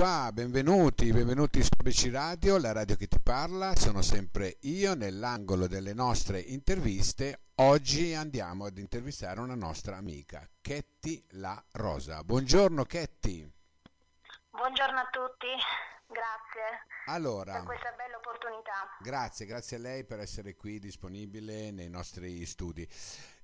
[0.00, 5.66] Qua, benvenuti, benvenuti su ABC Radio, la radio che ti parla, sono sempre io nell'angolo
[5.66, 7.40] delle nostre interviste.
[7.56, 12.24] Oggi andiamo ad intervistare una nostra amica, Ketty La Rosa.
[12.24, 13.46] Buongiorno Ketty.
[14.48, 15.48] Buongiorno a tutti,
[16.06, 18.96] grazie allora, per questa bella opportunità.
[19.02, 22.88] Grazie, grazie a lei per essere qui disponibile nei nostri studi.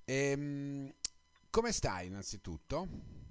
[0.07, 0.91] Ehm,
[1.51, 3.26] come stai innanzitutto?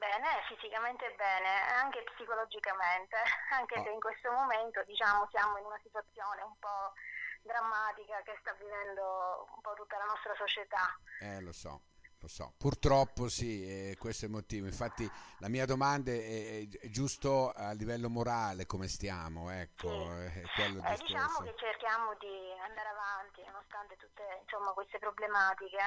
[0.00, 3.16] Bene, fisicamente bene, anche psicologicamente,
[3.52, 3.84] anche oh.
[3.84, 6.96] se in questo momento diciamo siamo in una situazione un po'
[7.42, 10.88] drammatica che sta vivendo un po' tutta la nostra società.
[11.20, 11.82] Eh, lo so.
[12.20, 14.66] Lo so, purtroppo sì, eh, questo è il motivo.
[14.66, 19.88] Infatti la mia domanda è, è, giusto a livello morale come stiamo, ecco.
[19.88, 20.60] Sì.
[20.60, 25.80] Eh, diciamo che cerchiamo di andare avanti nonostante tutte insomma, queste problematiche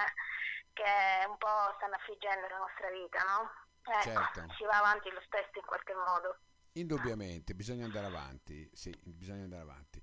[0.73, 3.62] che un po' stanno affliggendo la nostra vita, no?
[3.83, 4.45] Ecco, certo.
[4.57, 6.37] si va avanti lo stesso in qualche modo.
[6.73, 10.01] Indubbiamente, bisogna andare avanti, sì, bisogna andare avanti.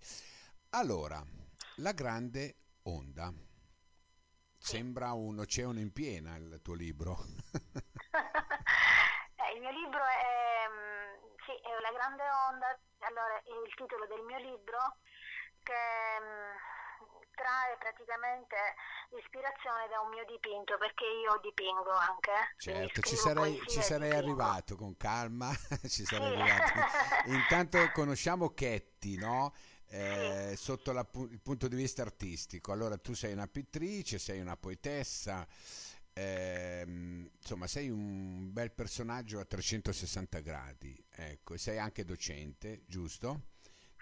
[0.70, 1.20] Allora,
[1.76, 3.32] la grande onda.
[4.56, 4.76] Sì.
[4.76, 7.16] Sembra un oceano in piena il tuo libro.
[8.12, 14.06] eh, il mio libro è, mm, sì, è La grande onda, allora è il titolo
[14.06, 14.98] del mio libro
[15.62, 15.72] che
[16.20, 16.79] mm,
[17.40, 18.56] trae praticamente
[19.16, 22.36] ispirazione da un mio dipinto perché io dipingo anche.
[22.58, 25.48] Certo, ci sarei, ci sarei arrivato con calma,
[25.88, 26.40] ci sarei sì.
[26.40, 27.32] arrivato.
[27.32, 29.54] Intanto conosciamo Chetti, no?
[29.88, 30.62] Eh, sì.
[30.62, 32.72] Sotto la, il punto di vista artistico.
[32.72, 35.46] Allora tu sei una pittrice, sei una poetessa.
[36.12, 36.84] Eh,
[37.40, 43.48] insomma, sei un bel personaggio a 360 gradi, ecco, sei anche docente, giusto?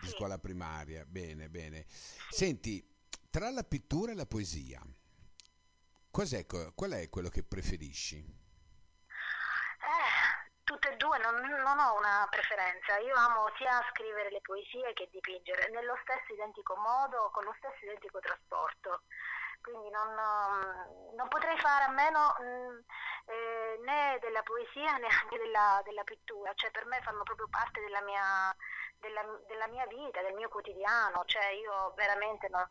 [0.00, 0.12] Di sì.
[0.14, 1.84] scuola primaria, bene, bene.
[2.30, 2.84] Senti,
[3.30, 4.82] tra la pittura e la poesia,
[6.18, 8.18] Cos'è, qual è quello che preferisci?
[8.18, 12.98] Eh, tutte e due, non, non, ho una preferenza.
[12.98, 17.84] Io amo sia scrivere le poesie che dipingere, nello stesso identico modo, con lo stesso
[17.84, 19.02] identico trasporto.
[19.62, 20.12] Quindi non,
[21.14, 22.78] non potrei fare a meno mm,
[23.26, 26.52] eh, né della poesia né anche della, della, pittura.
[26.54, 28.52] Cioè per me fanno proprio parte della mia,
[28.98, 31.22] della, della mia vita, del mio quotidiano.
[31.26, 32.68] Cioè io veramente non,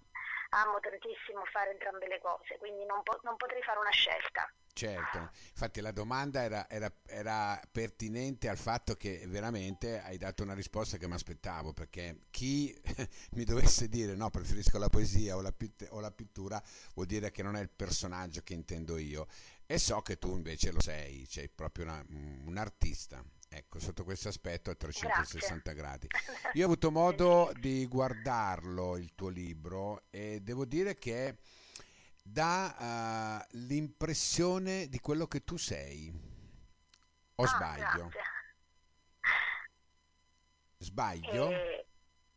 [0.49, 4.49] amo tantissimo fare entrambe le cose, quindi non, po- non potrei fare una scelta.
[4.77, 10.53] Certo, infatti la domanda era, era, era, pertinente al fatto che veramente hai dato una
[10.53, 12.79] risposta che mi aspettavo, perché chi
[13.33, 15.51] mi dovesse dire no, preferisco la poesia o la,
[15.89, 16.61] o la, pittura,
[16.93, 19.25] vuol dire che non è il personaggio che intendo io.
[19.65, 23.23] E so che tu invece lo sei, sei proprio una, un artista.
[23.49, 25.73] Ecco, sotto questo aspetto a 360 Grazie.
[25.73, 26.07] gradi.
[26.53, 31.37] Io ho avuto modo di guardarlo, il tuo libro, e devo dire che
[32.21, 36.11] dà uh, l'impressione di quello che tu sei.
[37.35, 38.07] O ah, sbaglio?
[38.09, 38.35] Grazie.
[40.79, 41.49] Sbaglio?
[41.49, 41.87] Eh,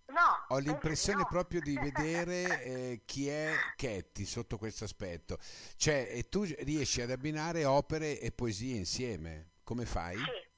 [0.07, 0.47] no.
[0.49, 1.27] Ho l'impressione no.
[1.29, 5.39] proprio di vedere eh, chi è Ketty sotto questo aspetto.
[5.77, 9.51] Cioè, e tu riesci ad abbinare opere e poesie insieme.
[9.65, 10.17] Come fai?
[10.17, 10.50] Sì.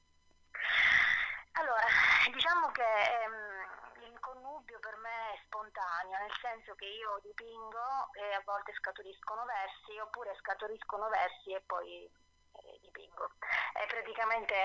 [2.73, 8.41] Che ehm, il connubio per me è spontaneo, nel senso che io dipingo e a
[8.45, 13.29] volte scaturiscono versi, oppure scaturiscono versi e poi eh, dipingo.
[13.73, 14.55] È praticamente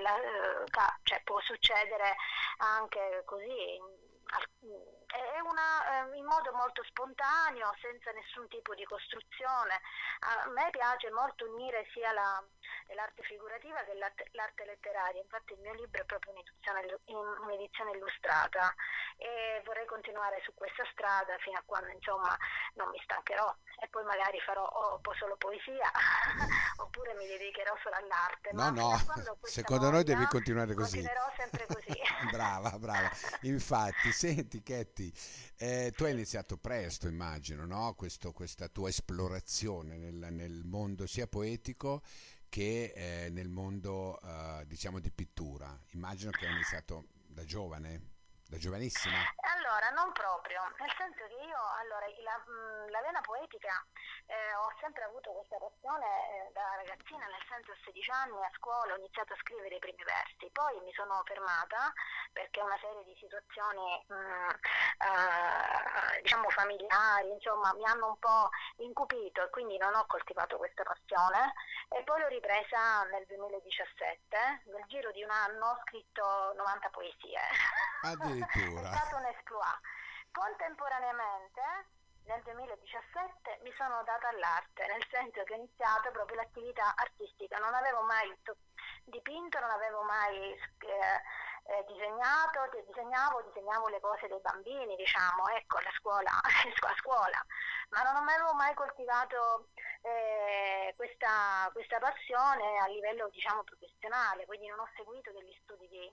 [0.00, 0.64] la, eh,
[1.02, 2.16] cioè, può succedere
[2.58, 3.98] anche così
[5.10, 9.80] è una, eh, in modo molto spontaneo, senza nessun tipo di costruzione.
[10.20, 12.42] A me piace molto unire sia la,
[12.94, 16.80] l'arte figurativa che l'arte, l'arte, letteraria, infatti il mio libro è proprio un'edizione,
[17.44, 18.74] un'edizione, illustrata
[19.16, 22.36] e vorrei continuare su questa strada fino a quando insomma
[22.74, 25.90] non mi stancherò e poi magari farò o solo poesia
[26.76, 28.50] oppure mi dedicherò solo all'arte.
[28.52, 28.98] No, no,
[29.42, 31.02] secondo noi devi continuare così.
[31.02, 32.00] Continuerò sempre così.
[32.30, 33.10] brava, brava.
[33.42, 35.12] Infatti, senti Ketty,
[35.56, 37.94] eh, tu hai iniziato presto, immagino, no?
[37.94, 42.02] Questo, questa tua esplorazione nel, nel mondo sia poetico
[42.50, 45.80] che eh, nel mondo eh, diciamo di pittura.
[45.92, 48.18] Immagino che hai iniziato da giovane.
[48.50, 49.14] Da giovanissima?
[49.54, 53.70] Allora, non proprio, nel senso che io, allora, la, mm, la vena poetica
[54.26, 58.50] eh, ho sempre avuto questa passione eh, da ragazzina, nel senso a 16 anni a
[58.58, 61.94] scuola ho iniziato a scrivere i primi versi, poi mi sono fermata
[62.34, 64.50] perché una serie di situazioni mh, mm,
[64.98, 68.50] eh, diciamo familiari, insomma, mi hanno un po'
[68.82, 71.54] incupito e quindi non ho coltivato questa passione
[71.86, 77.38] e poi l'ho ripresa nel 2017, nel giro di un anno ho scritto 90 poesie.
[78.42, 78.90] Addirittura.
[78.90, 79.80] È stato un esploit.
[80.32, 81.62] Contemporaneamente
[82.24, 87.74] nel 2017 mi sono data all'arte, nel senso che ho iniziato proprio l'attività artistica, non
[87.74, 88.30] avevo mai
[89.04, 91.20] dipinto, non avevo mai eh,
[91.70, 97.44] eh, disegnato, disegnavo, disegnavo le cose dei bambini, diciamo, ecco, alla scuola, a scuola,
[97.90, 99.68] ma non avevo mai coltivato
[100.02, 106.12] eh, questa, questa, passione a livello, diciamo, professionale, quindi non ho seguito degli studi di,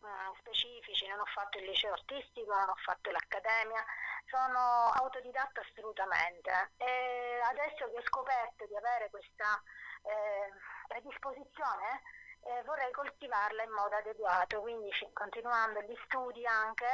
[0.00, 3.84] uh, specifici, non ho fatto il liceo artistico, non ho fatto l'accademia,
[4.26, 6.72] sono autodidatta assolutamente.
[6.76, 9.62] E adesso che ho scoperto di avere questa
[10.02, 10.52] eh,
[10.88, 12.02] predisposizione
[12.46, 16.86] eh, vorrei coltivarla in modo adeguato, quindi continuando gli studi anche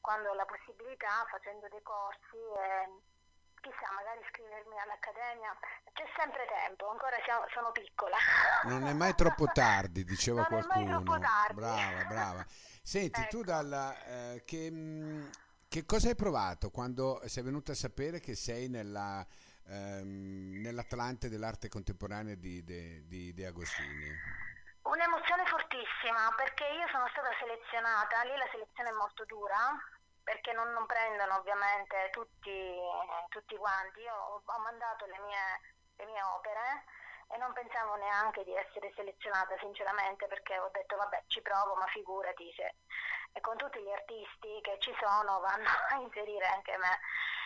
[0.00, 2.88] quando ho la possibilità, facendo dei corsi e
[3.60, 5.56] chissà, magari iscrivermi all'accademia,
[5.92, 8.16] c'è sempre tempo, ancora siamo, sono piccola.
[8.64, 10.84] Non è mai troppo tardi, diceva non qualcuno.
[10.84, 11.54] È mai troppo tardi.
[11.54, 12.46] Brava, brava.
[12.82, 13.28] Senti, ecco.
[13.28, 15.30] tu dalla, eh, che, mh,
[15.68, 19.24] che, cosa hai provato quando sei venuta a sapere che sei nella,
[19.68, 24.08] ehm, nell'Atlante dell'arte contemporanea di De, di De Agostini?
[24.82, 29.76] Un'emozione fortissima perché io sono stata selezionata, lì la selezione è molto dura
[30.22, 32.78] perché non, non prendono ovviamente tutti,
[33.28, 35.60] tutti quanti, io ho, ho mandato le mie,
[35.96, 36.84] le mie opere
[37.32, 41.86] e non pensavo neanche di essere selezionata sinceramente perché ho detto vabbè ci provo ma
[41.86, 42.74] figurati se
[43.32, 46.98] e con tutti gli artisti che ci sono vanno a inserire anche me.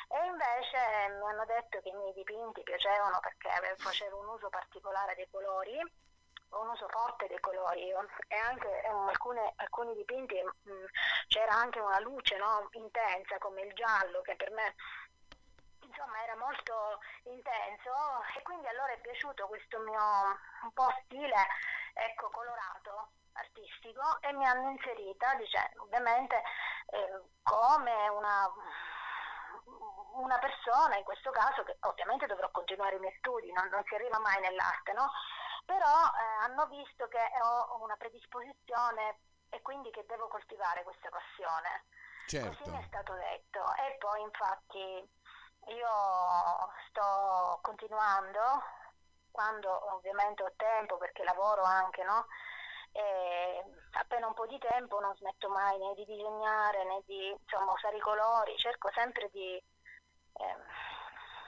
[0.09, 0.79] E invece
[1.19, 5.81] mi hanno detto che i miei dipinti piacevano perché facevo un uso particolare dei colori
[6.61, 10.87] un uso forte dei colori e anche um, alcune, alcuni dipinti um,
[11.29, 14.75] c'era anche una luce no, intensa come il giallo che per me
[15.81, 17.93] insomma era molto intenso
[18.37, 20.01] e quindi allora è piaciuto questo mio
[20.63, 21.47] un po' stile
[21.93, 26.43] ecco colorato artistico e mi hanno inserita dicendo ovviamente
[26.91, 28.51] eh, come una
[30.15, 33.95] una persona in questo caso che ovviamente dovrò continuare i miei studi non, non si
[33.95, 35.11] arriva mai nell'arte no?
[35.65, 39.19] Però eh, hanno visto che ho una predisposizione
[39.51, 41.85] e quindi che devo coltivare questa passione.
[42.27, 42.57] Certo.
[42.57, 45.09] Così mi è stato detto e poi infatti
[45.67, 45.89] io
[46.89, 48.63] sto continuando
[49.31, 52.27] quando ovviamente ho tempo perché lavoro anche, no?
[52.93, 57.73] E appena un po' di tempo non smetto mai né di disegnare né di insomma,
[57.73, 60.57] usare i colori, cerco sempre di, eh,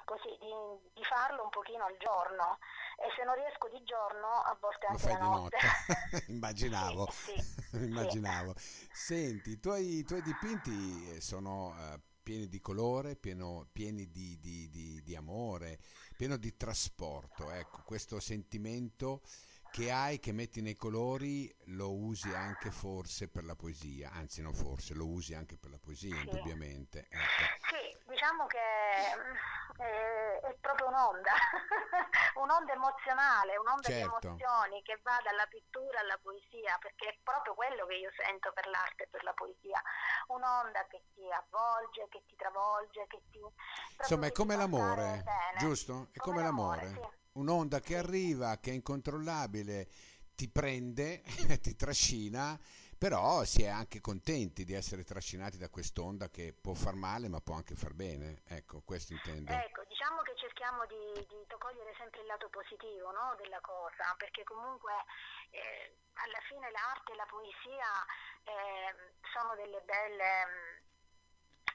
[0.05, 0.53] così, di,
[0.93, 2.59] di farlo un pochino al giorno
[2.97, 5.57] e se non riesco di giorno a volte anche Lo fai la notte.
[5.57, 6.25] notte.
[6.33, 7.09] Immaginavo.
[7.11, 8.55] Sì, sì, Immaginavo.
[8.57, 14.39] Senti, i tuoi, i tuoi dipinti eh, sono uh, pieni di colore, pieno, pieni di,
[14.41, 15.79] di, di, di, amore,
[16.17, 17.51] pieno di trasporto.
[17.51, 19.21] Ecco, questo sentimento
[19.71, 24.55] che hai, che metti nei colori, lo usi anche forse per la poesia, anzi non
[24.55, 26.23] forse, lo usi anche per la poesia, sì.
[26.23, 27.07] indubbiamente.
[27.11, 27.45] Ecco.
[27.69, 29.35] Sì, diciamo che mm,
[29.77, 31.31] è, è proprio un'onda,
[32.43, 34.19] un'onda emozionale, un'onda Certo.
[34.19, 38.51] di emozioni che va dalla pittura alla poesia, perché è proprio quello che io sento
[38.53, 39.81] per l'arte e per la poesia,
[40.29, 43.39] un'onda che ti avvolge, che ti travolge, che ti...
[43.99, 45.23] Insomma, è come l'amore,
[45.59, 46.09] giusto?
[46.11, 47.09] È come, Come l'amore, l'amore.
[47.11, 47.15] sì.
[47.37, 49.89] Un'onda che arriva, che è incontrollabile,
[50.35, 51.23] ti prende,
[51.61, 52.59] ti trascina,
[53.07, 57.39] però si è anche contenti di essere trascinati da quest'onda che può far male ma
[57.39, 58.43] può anche far bene.
[58.49, 59.53] Ecco, questo intendo.
[59.53, 64.43] Ecco, diciamo che cerchiamo di, di cogliere sempre il lato positivo no, della cosa, perché
[64.43, 64.91] comunque
[65.51, 67.91] eh, alla fine l'arte e la poesia
[68.43, 70.76] eh, sono delle belle...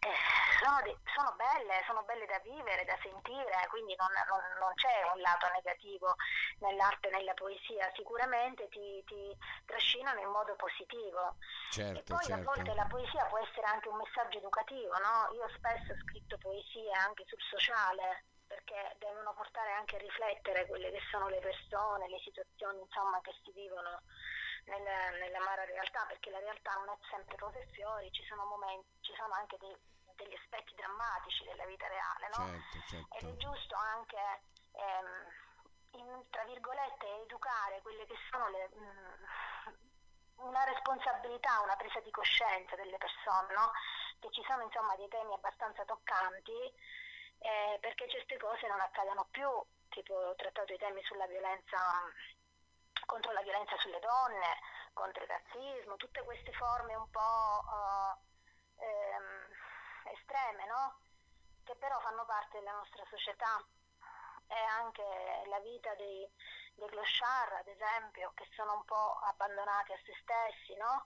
[0.03, 0.09] eh,
[0.59, 5.03] sono, de- sono belle, sono belle da vivere, da sentire, quindi non, non- non c'è
[5.13, 6.15] un lato negativo
[6.59, 11.35] nell'arte e nella poesia, sicuramente ti, ti trascinano in modo positivo.
[11.69, 12.43] E Certo, poi a certo.
[12.43, 15.29] volte la poesia può essere anche un messaggio educativo, no?
[15.35, 20.89] Io spesso ho scritto poesie anche sul sociale, perché devono portare anche a riflettere quelle
[20.91, 24.01] che sono le persone, le situazioni insomma, che si vivono
[24.65, 28.87] nella, nell'amara realtà, perché la realtà non è sempre rose e fiori, ci sono momenti,
[29.01, 29.77] ci sono anche dei-
[30.15, 32.45] degli aspetti drammatici della vita reale, no?
[32.45, 33.37] Certo, Ed è certo.
[33.37, 34.41] giusto anche,
[34.71, 39.23] ehm, in, tra virgolette, educare quelle che sono le, mm,
[40.47, 43.71] una responsabilità, una presa di coscienza delle persone, no?
[44.19, 46.73] Che ci sono insomma dei temi abbastanza toccanti
[47.41, 49.49] eh, perché certe cose non accadano più,
[49.89, 51.77] tipo ho trattato i temi sulla violenza
[53.05, 54.59] contro la violenza sulle donne,
[54.93, 57.63] contro il razzismo, tutte queste forme un po'
[58.77, 59.50] eh, ehm,
[60.09, 60.97] estreme, no?
[61.63, 63.61] Che però fanno parte della nostra società
[64.47, 65.03] e anche
[65.47, 66.27] la vita dei,
[66.75, 71.05] dei clochard, ad esempio, che sono un po' abbandonati a se stessi, no?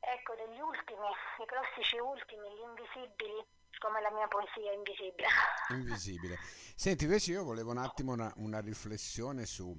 [0.00, 1.08] Ecco, degli ultimi,
[1.40, 3.40] i classici ultimi, gli invisibili,
[3.78, 5.28] come la mia poesia è invisibile.
[5.70, 6.36] Invisibile.
[6.76, 9.74] Senti, invece io volevo un attimo una, una riflessione su,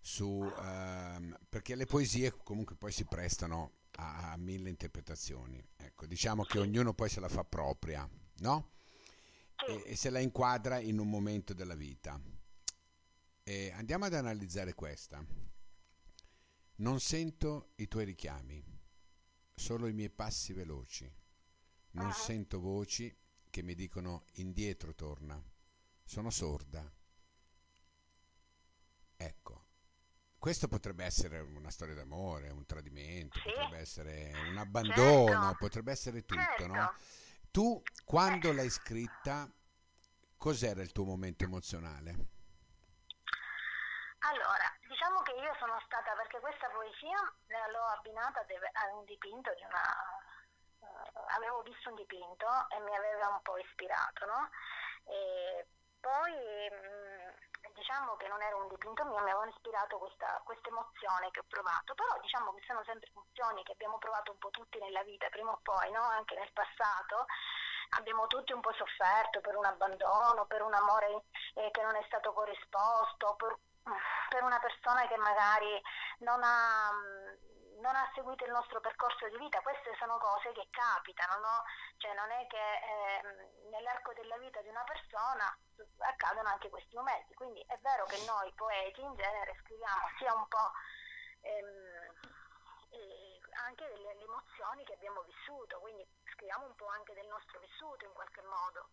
[0.00, 5.62] su ehm, perché le poesie comunque poi si prestano a, a mille interpretazioni.
[5.76, 8.08] Ecco, diciamo che ognuno poi se la fa propria,
[8.38, 8.70] no?
[9.68, 12.20] E, e se la inquadra in un momento della vita.
[13.44, 15.24] E andiamo ad analizzare questa.
[16.76, 18.64] Non sento i tuoi richiami,
[19.54, 21.10] solo i miei passi veloci.
[21.92, 22.12] Non Ah.
[22.12, 23.14] sento voci
[23.50, 25.40] che mi dicono indietro torna.
[26.04, 26.90] Sono sorda.
[29.16, 29.66] Ecco,
[30.42, 33.52] questo potrebbe essere una storia d'amore, un tradimento, Sì.
[33.52, 35.56] potrebbe essere un abbandono, Certo.
[35.56, 36.66] potrebbe essere tutto, Certo.
[36.66, 36.90] no?
[37.52, 39.48] Tu, quando l'hai scritta,
[40.36, 42.16] cos'era il tuo momento emozionale?
[44.24, 49.52] Allora, diciamo che io sono stata, perché questa poesia eh, l'ho abbinata a un dipinto
[49.54, 49.82] di una...
[50.82, 54.48] eh, avevo visto un dipinto e mi aveva un po' ispirato, no?
[55.06, 55.66] E
[56.00, 56.32] poi
[56.70, 57.11] mh,
[57.74, 61.94] diciamo che non era un dipinto mio, mi avevano ispirato questa, emozione che ho provato,
[61.94, 65.52] però diciamo che sono sempre emozioni che abbiamo provato un po' tutti nella vita, prima
[65.52, 66.02] o poi, no?
[66.02, 67.26] Anche nel passato
[67.98, 71.24] abbiamo tutti un po' sofferto per un abbandono, per un amore
[71.54, 73.56] eh, che non è stato corrisposto, per,
[74.28, 75.80] per una persona che magari
[76.18, 77.51] non ha, mh,
[77.82, 79.60] non ha seguito il nostro percorso di vita.
[79.60, 81.64] Queste sono cose che capitano, no?
[81.98, 85.44] Cioè non è che ehm, nell'arco della vita di una persona
[85.98, 87.34] accadono anche questi momenti.
[87.34, 90.70] Quindi è vero che noi poeti in genere scriviamo sia un po'
[91.40, 92.30] ehm,
[92.90, 97.58] eh, anche delle, delle emozioni che abbiamo vissuto, quindi scriviamo un po' anche del nostro
[97.58, 98.88] vissuto in qualche modo.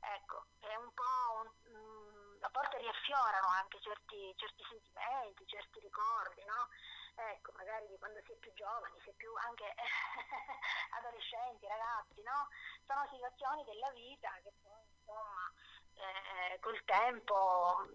[0.00, 6.44] Ecco, è un po' un, mm, a volte riaffiorano anche certi, certi sentimenti, certi ricordi,
[6.44, 6.68] no?
[7.16, 9.64] Ecco, magari di quando si è più giovani, si è più anche
[10.98, 12.48] adolescenti, ragazzi, no?
[12.86, 15.52] Sono situazioni della vita che poi, insomma,
[15.94, 17.86] eh, col tempo,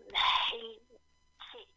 [0.56, 1.00] il-
[1.52, 1.68] sì,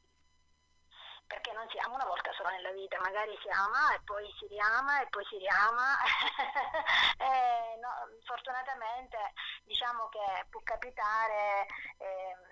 [1.26, 4.46] perché non si ama una volta sola nella vita, magari si ama e poi si
[4.48, 5.96] riama e poi si riama.
[7.22, 7.88] Eh, no,
[8.24, 9.16] fortunatamente
[9.62, 11.66] diciamo che può capitare
[11.98, 12.51] il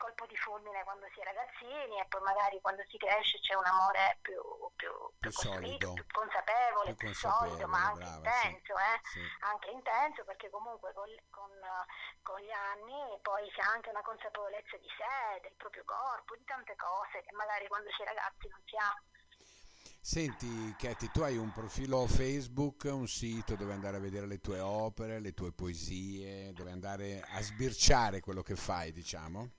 [0.00, 3.66] colpo di fulmine quando si è ragazzini e poi magari quando si cresce c'è un
[3.68, 4.40] amore più,
[4.74, 4.88] più,
[5.20, 5.92] Più costruito, solido.
[5.92, 8.46] più consapevole, Più più, solido, ma anche consapevole, brava, sì.
[8.48, 8.96] intenso, eh?
[9.12, 9.20] Sì.
[9.44, 11.50] anche intenso perché comunque con, con,
[12.22, 16.44] con gli anni poi si ha anche una consapevolezza di sé, del proprio corpo, di
[16.44, 18.90] tante cose che magari quando si è ragazzi non si ha.
[20.02, 24.58] Senti, Katy, tu hai un profilo Facebook, un sito dove andare a vedere le tue
[24.60, 29.50] opere, le tue poesie, dove andare a sbirciare quello che fai, diciamo?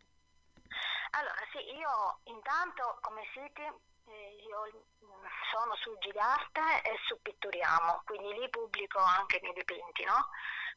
[1.61, 4.83] Io intanto come siti eh, io
[5.51, 10.29] sono su Gigarte e su Pitturiamo, quindi lì pubblico anche i miei dipinti, no?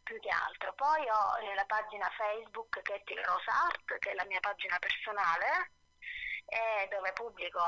[0.03, 0.73] Più che altro.
[0.75, 4.79] Poi ho eh, la pagina Facebook che è Rosa Art, che è la mia pagina
[4.79, 5.73] personale,
[6.91, 7.61] dove pubblico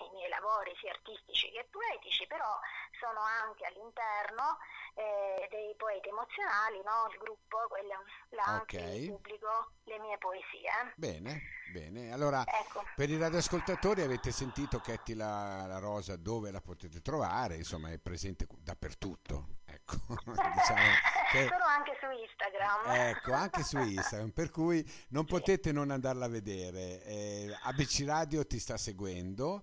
[0.00, 2.58] i miei lavori sia artistici che poetici, però
[2.98, 4.58] sono anche all'interno
[4.94, 7.08] eh, dei poeti emozionali, no?
[7.12, 9.06] il gruppo, quello là anche Ok.
[9.08, 10.92] pubblico le mie poesie.
[10.96, 12.12] Bene, bene.
[12.12, 12.82] Allora, Ecco.
[12.94, 17.98] per i radioascoltatori avete sentito Katy la, la Rosa dove la potete trovare, insomma è
[17.98, 20.90] presente dappertutto, ecco, diciamo
[21.32, 21.46] che...
[21.52, 23.08] Sono anche su Instagram.
[23.08, 25.30] Ecco, anche su Instagram, per cui non Sì.
[25.32, 27.02] potete non andarla a vedere.
[27.04, 29.62] Eh, ABC Radio ti sta seguendo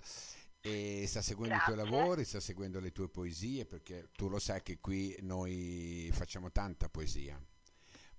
[0.62, 1.92] e sta seguendo i tuoi Grazie.
[1.92, 6.90] lavori, sta seguendo le tue poesie, perché tu lo sai che qui noi facciamo tanta
[6.90, 7.42] poesia.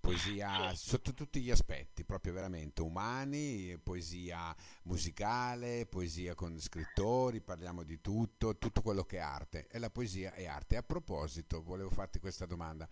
[0.00, 0.88] Poesia Sì.
[0.88, 8.56] sotto tutti gli aspetti, proprio veramente umani, poesia musicale, poesia con scrittori, parliamo di tutto,
[8.56, 9.66] tutto quello che è arte.
[9.68, 10.76] E la poesia è arte.
[10.78, 12.88] A proposito, volevo farti questa domanda.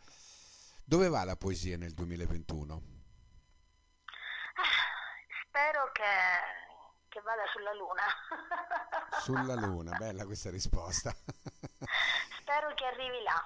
[0.85, 2.83] Dove va la poesia nel 2021?
[5.49, 6.03] Spero che,
[7.19, 8.05] che vada sulla luna.
[9.19, 11.11] Sulla luna, bella questa risposta.
[12.39, 13.37] Spero che arrivi là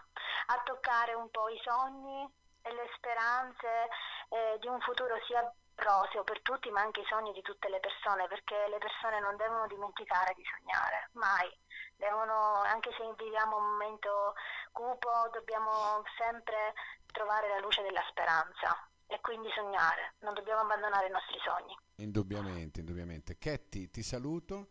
[0.47, 2.29] a toccare un po' i sogni
[2.61, 3.89] e le speranze
[4.29, 5.41] eh, di un futuro sia
[5.75, 9.37] roseo per tutti, ma anche i sogni di tutte le persone, perché le persone non
[9.37, 11.51] devono dimenticare di sognare, mai.
[11.97, 14.35] Devono, anche se viviamo un momento
[14.73, 16.75] cupo, dobbiamo sempre
[17.07, 21.77] trovare la luce della speranza e quindi sognare, non dobbiamo abbandonare i nostri sogni.
[21.97, 23.39] Indubbiamente, indubbiamente.
[23.39, 24.71] Ketty, ti saluto.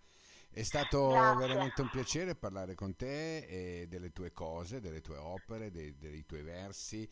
[0.54, 1.48] È stato Grazie.
[1.48, 6.26] veramente un piacere parlare con te e delle tue cose, delle tue opere, dei, dei
[6.26, 7.08] tuoi versi.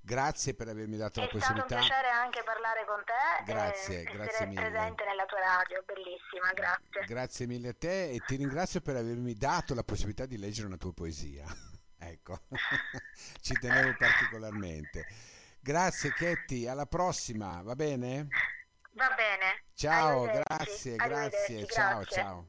[0.00, 1.76] Grazie per avermi dato la È stato un possibilità.
[1.76, 4.60] piacere anche parlare con te Grazie, e grazie mille.
[4.60, 7.04] presente nella tua radio, bellissima, grazie.
[7.06, 10.76] Grazie mille a te e ti ringrazio per avermi dato la possibilità di leggere una
[10.76, 11.44] tua poesia.
[11.96, 12.38] Ecco,
[13.40, 15.06] ci tenevo particolarmente.
[15.64, 18.28] Grazie Ketty, alla prossima, va bene?
[18.92, 19.64] Va bene.
[19.72, 22.46] Ciao, grazie, grazie, ciao, ciao.